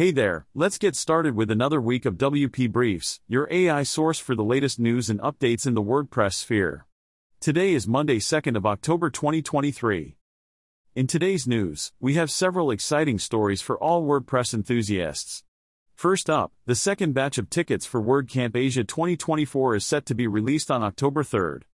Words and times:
Hey 0.00 0.12
there, 0.12 0.46
let's 0.54 0.78
get 0.78 0.96
started 0.96 1.36
with 1.36 1.50
another 1.50 1.78
week 1.78 2.06
of 2.06 2.16
WP 2.16 2.72
Briefs, 2.72 3.20
your 3.28 3.46
AI 3.50 3.82
source 3.82 4.18
for 4.18 4.34
the 4.34 4.42
latest 4.42 4.80
news 4.80 5.10
and 5.10 5.20
updates 5.20 5.66
in 5.66 5.74
the 5.74 5.82
WordPress 5.82 6.32
sphere. 6.32 6.86
Today 7.38 7.74
is 7.74 7.86
Monday, 7.86 8.16
2nd 8.16 8.56
of 8.56 8.64
October 8.64 9.10
2023. 9.10 10.16
In 10.94 11.06
today's 11.06 11.46
news, 11.46 11.92
we 12.00 12.14
have 12.14 12.30
several 12.30 12.70
exciting 12.70 13.18
stories 13.18 13.60
for 13.60 13.76
all 13.76 14.02
WordPress 14.02 14.54
enthusiasts. 14.54 15.44
First 15.94 16.30
up, 16.30 16.54
the 16.64 16.74
second 16.74 17.12
batch 17.12 17.36
of 17.36 17.50
tickets 17.50 17.84
for 17.84 18.00
WordCamp 18.02 18.56
Asia 18.56 18.84
2024 18.84 19.74
is 19.74 19.84
set 19.84 20.06
to 20.06 20.14
be 20.14 20.26
released 20.26 20.70
on 20.70 20.82
October 20.82 21.22
3rd. 21.22 21.64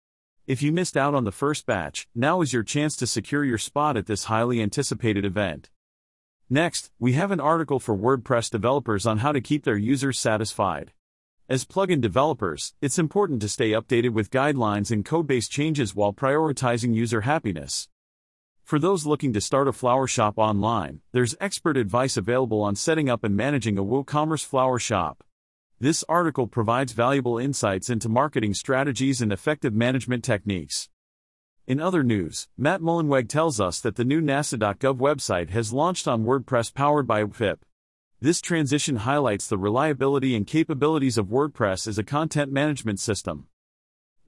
If 0.48 0.64
you 0.64 0.72
missed 0.72 0.96
out 0.96 1.14
on 1.14 1.22
the 1.22 1.30
first 1.30 1.64
batch, 1.64 2.08
now 2.12 2.40
is 2.40 2.52
your 2.52 2.64
chance 2.64 2.96
to 2.96 3.06
secure 3.06 3.45
your 3.45 3.56
spot 3.56 3.96
at 3.96 4.06
this 4.06 4.24
highly 4.24 4.61
anticipated 4.61 5.24
event. 5.24 5.70
Next, 6.48 6.92
we 7.00 7.14
have 7.14 7.32
an 7.32 7.40
article 7.40 7.80
for 7.80 7.98
WordPress 7.98 8.50
developers 8.50 9.04
on 9.04 9.18
how 9.18 9.32
to 9.32 9.40
keep 9.40 9.64
their 9.64 9.76
users 9.76 10.16
satisfied. 10.16 10.92
As 11.48 11.64
plugin 11.64 12.00
developers, 12.00 12.73
it's 12.80 13.00
important 13.00 13.42
to 13.42 13.48
stay 13.48 13.73
updated 13.73 14.10
with 14.10 14.30
guidelines 14.30 14.92
and 14.92 15.04
code-based 15.04 15.51
changes 15.51 15.96
while 15.96 16.12
prioritizing 16.12 16.95
user 16.95 17.23
happiness. 17.23 17.88
For 18.62 18.78
those 18.78 19.06
looking 19.06 19.32
to 19.32 19.40
start 19.40 19.66
a 19.66 19.73
flower 19.73 20.06
shop 20.06 20.34
online, 20.38 21.01
there's 21.10 21.34
expert 21.40 21.77
advice 21.77 22.16
available 22.16 22.62
on 22.62 22.76
setting 22.76 23.10
up 23.10 23.24
and 23.24 23.37
managing 23.37 23.76
a 23.76 23.84
WooCommerce 23.84 24.45
flower 24.45 24.78
shop. 24.78 25.24
This 25.80 26.04
article 26.09 26.46
provides 26.46 26.92
valuable 26.92 27.38
insights 27.38 27.90
into 27.90 28.09
marketing 28.09 28.54
strategies 28.54 29.20
and 29.20 29.32
effective 29.32 29.74
management 29.74 30.23
techniques. 30.23 30.90
In 31.66 31.80
other 31.80 32.05
news, 32.05 32.47
Matt 32.56 32.80
Mullenweg 32.80 33.29
tells 33.29 33.59
us 33.59 33.80
that 33.80 33.97
the 33.97 34.05
new 34.05 34.20
NASA.gov 34.20 34.98
website 34.98 35.51
has 35.51 35.73
launched 35.73 36.07
on 36.07 36.24
WordPress 36.24 36.73
powered 36.73 37.09
by 37.09 37.24
WPVIP. 37.24 37.59
This 38.20 38.41
transition 38.41 38.97
highlights 38.97 39.48
the 39.48 39.59
reliability 39.59 40.37
and 40.37 40.47
capabilities 40.47 41.19
of 41.19 41.27
WordPress 41.27 41.88
as 41.88 41.98
a 41.98 42.05
content 42.05 42.52
management 42.52 43.01
system. 43.01 43.49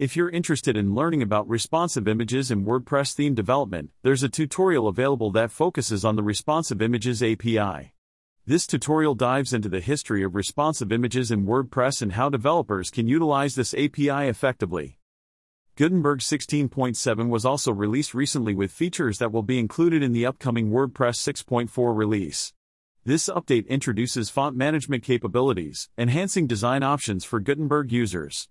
If 0.00 0.16
you're 0.16 0.30
interested 0.30 0.76
in 0.76 0.96
learning 0.96 1.22
about 1.22 1.48
responsive 1.48 2.08
images 2.08 2.50
and 2.50 2.66
WordPress 2.66 3.14
theme 3.14 3.36
development, 3.36 3.90
there's 4.02 4.24
a 4.24 4.28
tutorial 4.28 4.88
available 4.88 5.30
that 5.30 5.52
focuses 5.52 6.04
on 6.04 6.16
the 6.16 6.24
Responsive 6.24 6.82
Images 6.82 7.22
API. 7.22 7.94
This 8.46 8.66
tutorial 8.66 9.14
dives 9.14 9.52
into 9.52 9.68
the 9.68 9.80
history 9.80 10.24
of 10.24 10.34
responsive 10.34 10.90
images 10.90 11.30
in 11.30 11.46
WordPress 11.46 12.02
and 12.02 12.14
how 12.14 12.30
developers 12.30 12.90
can 12.90 13.06
utilize 13.06 13.54
this 13.54 13.74
API 13.74 14.26
effectively. 14.26 14.97
Gutenberg 15.78 16.18
16.7 16.18 17.28
was 17.28 17.44
also 17.44 17.72
released 17.72 18.12
recently 18.12 18.52
with 18.52 18.72
features 18.72 19.18
that 19.18 19.30
will 19.30 19.44
be 19.44 19.60
included 19.60 20.02
in 20.02 20.10
the 20.10 20.26
upcoming 20.26 20.72
WordPress 20.72 21.44
6.4 21.44 21.96
release. 21.96 22.52
This 23.04 23.28
update 23.28 23.68
introduces 23.68 24.28
font 24.28 24.56
management 24.56 25.04
capabilities, 25.04 25.88
enhancing 25.96 26.48
design 26.48 26.82
options 26.82 27.24
for 27.24 27.38
Gutenberg 27.38 27.92
users. 27.92 28.48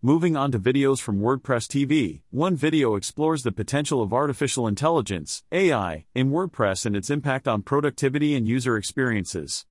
Moving 0.00 0.36
on 0.36 0.52
to 0.52 0.60
videos 0.60 1.00
from 1.00 1.18
WordPress 1.18 1.66
TV, 1.66 2.20
one 2.30 2.54
video 2.54 2.94
explores 2.94 3.42
the 3.42 3.50
potential 3.50 4.00
of 4.00 4.12
artificial 4.12 4.68
intelligence, 4.68 5.42
AI, 5.50 6.06
in 6.14 6.30
WordPress 6.30 6.86
and 6.86 6.94
its 6.94 7.10
impact 7.10 7.48
on 7.48 7.62
productivity 7.62 8.36
and 8.36 8.46
user 8.46 8.76
experiences. 8.76 9.66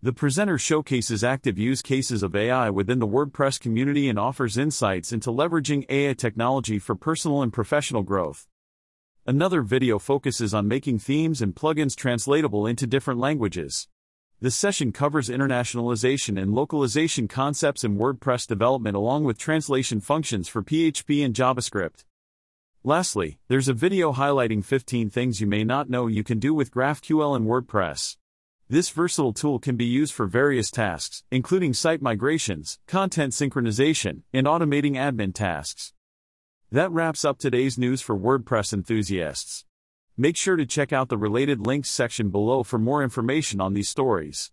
The 0.00 0.12
presenter 0.12 0.58
showcases 0.58 1.24
active 1.24 1.58
use 1.58 1.82
cases 1.82 2.22
of 2.22 2.36
AI 2.36 2.70
within 2.70 3.00
the 3.00 3.08
WordPress 3.08 3.58
community 3.58 4.08
and 4.08 4.16
offers 4.16 4.56
insights 4.56 5.12
into 5.12 5.32
leveraging 5.32 5.86
AI 5.88 6.12
technology 6.12 6.78
for 6.78 6.94
personal 6.94 7.42
and 7.42 7.52
professional 7.52 8.04
growth. 8.04 8.46
Another 9.26 9.60
video 9.60 9.98
focuses 9.98 10.54
on 10.54 10.68
making 10.68 11.00
themes 11.00 11.42
and 11.42 11.52
plugins 11.52 11.96
translatable 11.96 12.64
into 12.64 12.86
different 12.86 13.18
languages. 13.18 13.88
This 14.40 14.54
session 14.54 14.92
covers 14.92 15.30
internationalization 15.30 16.40
and 16.40 16.54
localization 16.54 17.26
concepts 17.26 17.82
in 17.82 17.98
WordPress 17.98 18.46
development 18.46 18.94
along 18.94 19.24
with 19.24 19.36
translation 19.36 20.00
functions 20.00 20.46
for 20.46 20.62
PHP 20.62 21.24
and 21.24 21.34
JavaScript. 21.34 22.04
Lastly, 22.84 23.40
there's 23.48 23.66
a 23.66 23.72
video 23.72 24.12
highlighting 24.12 24.64
15 24.64 25.10
things 25.10 25.40
you 25.40 25.48
may 25.48 25.64
not 25.64 25.90
know 25.90 26.06
you 26.06 26.22
can 26.22 26.38
do 26.38 26.54
with 26.54 26.70
GraphQL 26.70 27.34
and 27.34 27.46
WordPress. 27.46 28.16
This 28.70 28.90
versatile 28.90 29.32
tool 29.32 29.58
can 29.58 29.76
be 29.76 29.86
used 29.86 30.12
for 30.12 30.26
various 30.26 30.70
tasks, 30.70 31.24
including 31.30 31.72
site 31.72 32.02
migrations, 32.02 32.78
content 32.86 33.32
synchronization, 33.32 34.24
and 34.30 34.46
automating 34.46 34.92
admin 34.92 35.32
tasks. 35.32 35.94
That 36.70 36.92
wraps 36.92 37.24
up 37.24 37.38
today's 37.38 37.78
news 37.78 38.02
for 38.02 38.14
WordPress 38.14 38.74
enthusiasts. 38.74 39.64
Make 40.18 40.36
sure 40.36 40.56
to 40.56 40.66
check 40.66 40.92
out 40.92 41.08
the 41.08 41.16
related 41.16 41.66
links 41.66 41.88
section 41.88 42.28
below 42.28 42.62
for 42.62 42.78
more 42.78 43.02
information 43.02 43.58
on 43.58 43.72
these 43.72 43.88
stories. 43.88 44.52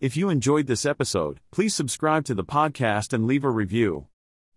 If 0.00 0.18
you 0.18 0.28
enjoyed 0.28 0.66
this 0.66 0.84
episode, 0.84 1.40
please 1.50 1.74
subscribe 1.74 2.26
to 2.26 2.34
the 2.34 2.44
podcast 2.44 3.14
and 3.14 3.26
leave 3.26 3.44
a 3.44 3.50
review. 3.50 4.08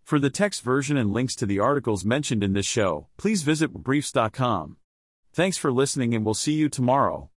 For 0.03 0.19
the 0.19 0.29
text 0.29 0.61
version 0.61 0.97
and 0.97 1.13
links 1.13 1.35
to 1.35 1.45
the 1.45 1.59
articles 1.59 2.03
mentioned 2.03 2.43
in 2.43 2.51
this 2.51 2.65
show, 2.65 3.07
please 3.15 3.43
visit 3.43 3.71
briefs.com. 3.71 4.75
Thanks 5.31 5.57
for 5.57 5.71
listening 5.71 6.13
and 6.13 6.25
we'll 6.25 6.33
see 6.33 6.53
you 6.53 6.67
tomorrow. 6.67 7.29